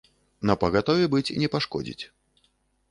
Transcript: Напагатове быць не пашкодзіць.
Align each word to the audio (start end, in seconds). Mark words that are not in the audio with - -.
Напагатове 0.49 1.03
быць 1.13 1.35
не 1.43 1.47
пашкодзіць. 1.59 2.01